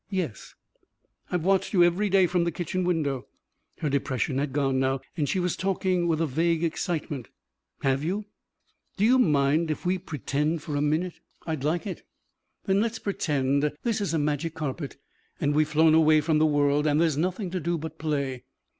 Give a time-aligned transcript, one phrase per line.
[0.09, 0.55] "Yes?"
[1.31, 3.27] "I've watched you every day from the kitchen window."
[3.81, 7.29] Her depression had gone now and she was talking with a vague excitement.
[7.83, 8.25] "Have you?"
[8.97, 12.01] "Do you mind if we pretend for a minute?" "I'd like it."
[12.65, 14.97] "Then let's pretend this is a magic carpet
[15.39, 18.45] and we've flown away from the world and there's nothing to do but play.